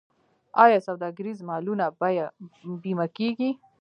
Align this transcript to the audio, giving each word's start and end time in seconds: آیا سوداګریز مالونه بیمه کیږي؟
آیا 0.63 0.79
سوداګریز 0.87 1.37
مالونه 1.49 1.85
بیمه 2.81 3.07
کیږي؟ 3.17 3.49